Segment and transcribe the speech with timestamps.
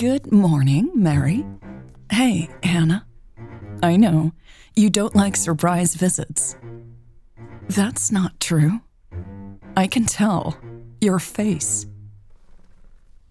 [0.00, 1.44] Good morning, Mary.
[2.10, 3.04] Hey, Hannah.
[3.82, 4.32] I know,
[4.74, 6.56] you don't like surprise visits.
[7.68, 8.80] That's not true.
[9.76, 10.58] I can tell.
[11.02, 11.84] Your face.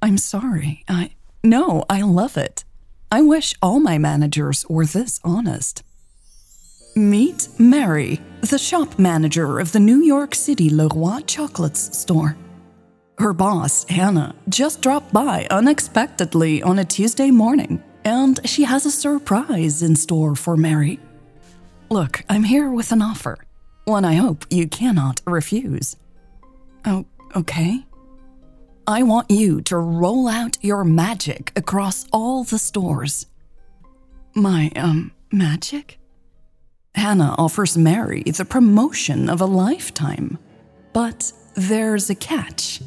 [0.03, 0.83] I'm sorry.
[0.87, 1.15] I.
[1.43, 2.65] No, I love it.
[3.11, 5.81] I wish all my managers were this honest.
[6.95, 12.37] Meet Mary, the shop manager of the New York City Leroy Chocolates store.
[13.19, 18.91] Her boss, Hannah, just dropped by unexpectedly on a Tuesday morning, and she has a
[18.91, 21.01] surprise in store for Mary.
[21.89, 23.37] Look, I'm here with an offer,
[23.83, 25.97] one I hope you cannot refuse.
[26.85, 27.05] Oh,
[27.35, 27.85] okay.
[28.87, 33.25] I want you to roll out your magic across all the stores.
[34.33, 35.99] My, um, magic?
[36.95, 40.37] Hannah offers Mary the promotion of a lifetime.
[40.93, 42.81] But there's a catch.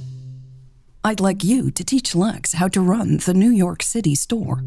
[1.05, 4.63] I'd like you to teach Lex how to run the New York City store.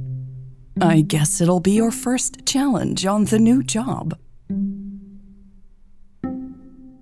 [0.82, 4.18] I guess it'll be your first challenge on the new job.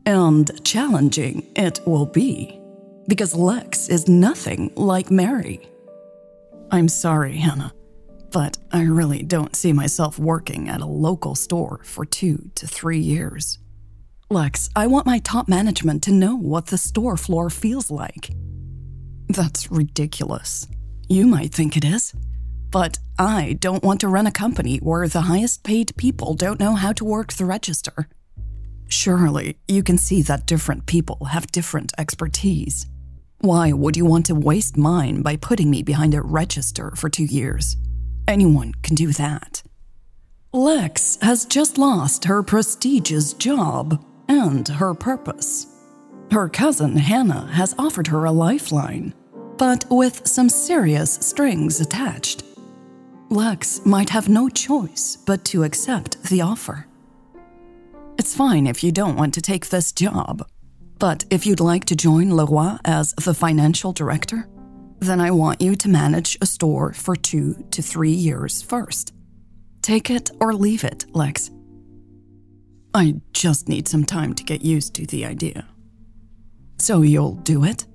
[0.05, 2.59] And challenging it will be,
[3.07, 5.67] because Lex is nothing like Mary.
[6.69, 7.73] I'm sorry, Hannah,
[8.31, 12.99] but I really don't see myself working at a local store for two to three
[12.99, 13.57] years.
[14.29, 18.29] Lex, I want my top management to know what the store floor feels like.
[19.33, 20.67] That's ridiculous.
[21.09, 22.13] You might think it is.
[22.69, 26.75] But I don't want to run a company where the highest paid people don't know
[26.75, 28.07] how to work the register.
[28.87, 32.85] Surely you can see that different people have different expertise.
[33.39, 37.25] Why would you want to waste mine by putting me behind a register for two
[37.25, 37.75] years?
[38.27, 39.63] Anyone can do that.
[40.53, 45.67] Lex has just lost her prestigious job and her purpose.
[46.31, 49.13] Her cousin Hannah has offered her a lifeline,
[49.57, 52.43] but with some serious strings attached.
[53.29, 56.87] Lex might have no choice but to accept the offer.
[58.17, 60.47] It's fine if you don't want to take this job,
[60.99, 64.47] but if you'd like to join Leroy as the financial director,
[64.99, 69.13] then I want you to manage a store for two to three years first.
[69.81, 71.51] Take it or leave it, Lex.
[72.93, 75.67] I just need some time to get used to the idea.
[76.77, 77.85] So you'll do it?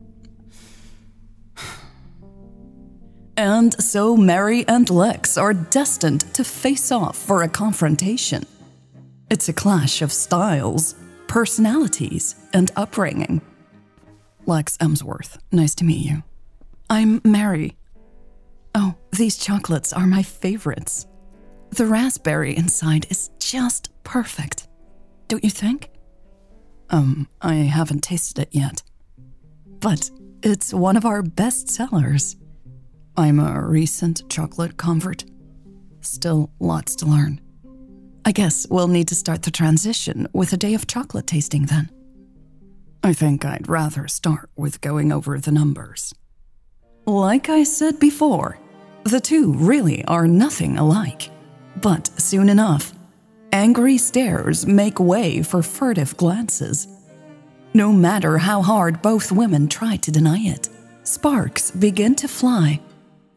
[3.39, 8.45] And so Mary and Lex are destined to face off for a confrontation.
[9.31, 10.97] It's a clash of styles,
[11.29, 13.41] personalities, and upbringing.
[14.47, 16.25] Lex Emsworth, nice to meet you.
[16.91, 17.77] I'm Mary.
[18.75, 21.07] Oh, these chocolates are my favorites.
[21.71, 24.67] The raspberry inside is just perfect.
[25.29, 25.91] Don't you think?
[26.91, 28.83] Um, I haven't tasted it yet.
[29.79, 30.11] But
[30.43, 32.35] it's one of our best sellers.
[33.19, 35.25] I'm a recent chocolate convert.
[36.03, 37.41] Still lots to learn.
[38.25, 41.91] I guess we'll need to start the transition with a day of chocolate tasting then.
[43.03, 46.15] I think I'd rather start with going over the numbers.
[47.07, 48.61] Like I said before,
[49.03, 51.31] the two really are nothing alike.
[51.83, 52.93] But soon enough,
[53.51, 56.87] angry stares make way for furtive glances.
[57.75, 60.69] No matter how hard both women try to deny it,
[61.03, 62.81] sparks begin to fly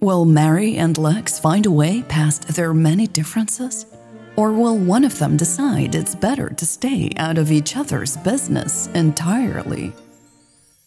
[0.04, 3.86] Will Mary and Lex find a way past their many differences?
[4.36, 8.88] Or will one of them decide it's better to stay out of each other's business
[8.96, 9.94] entirely?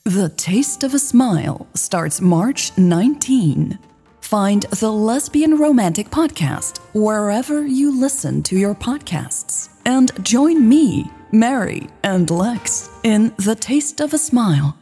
[0.02, 3.78] The Taste of a Smile starts March 19.
[4.20, 9.68] Find the Lesbian Romantic Podcast wherever you listen to your podcasts.
[9.86, 14.76] And join me, Mary, and Lex in The Taste of a Smile